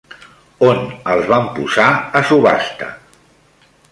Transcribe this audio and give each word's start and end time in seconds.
On 0.67 0.79
els 1.15 1.27
van 1.33 1.51
posar 1.59 1.87
a 2.21 2.23
subhasta? 2.31 2.91